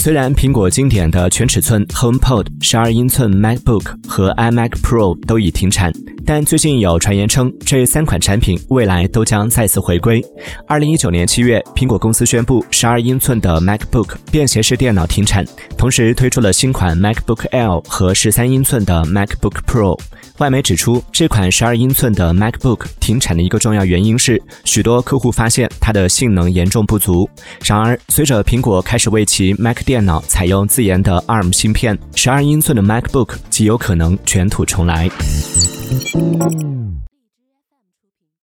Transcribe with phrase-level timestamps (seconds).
[0.00, 5.92] 虽然苹果经典的全尺寸 HomePod、十二英寸 MacBook 和 iMac Pro 都已停产，
[6.24, 10.24] 但最近有传言称，这三款产品未来都将再次回归。
[10.66, 15.44] 二零一九年七月，苹果公司宣布十二英寸的 MacBook 便携式电脑停产，
[15.76, 20.00] 同时推出了新款 MacBook Air 和十三英寸的 MacBook Pro。
[20.38, 27.28] 外媒指出，这款十二英寸的 MacBook 停产的一个重要原因是，许多客户发现它的性能严重不足。
[27.62, 35.10] 然而，随着苹果开始为其 Mac 电脑采用自研的 ARM 芯片，十二英寸的 MacBook 极有可能卷土重来。